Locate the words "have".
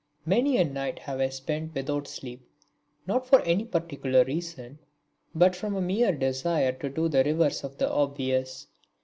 0.97-1.19